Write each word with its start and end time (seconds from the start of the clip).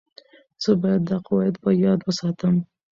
زه 0.63 0.71
باید 0.81 1.01
دا 1.09 1.17
قواعد 1.27 1.55
په 1.63 1.69
یاد 1.83 1.99
وساتم. 2.03 2.55